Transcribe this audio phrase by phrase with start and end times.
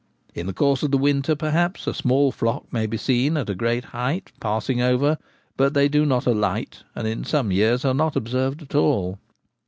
[0.33, 3.53] In the course of the winter, perhaps, a small flock may be seen at a
[3.53, 5.19] great height passing over,
[5.57, 9.19] but they do not alight, and in some years are not observed at all.